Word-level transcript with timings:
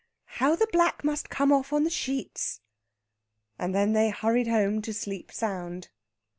"How 0.41 0.55
the 0.55 0.65
black 0.73 1.03
must 1.03 1.29
come 1.29 1.51
off 1.51 1.71
on 1.71 1.83
the 1.83 1.91
sheets!" 1.91 2.61
And 3.59 3.75
then 3.75 3.93
they 3.93 4.09
hurried 4.09 4.47
home 4.47 4.81
to 4.81 4.93
sleep 4.95 5.31
sound. 5.31 5.89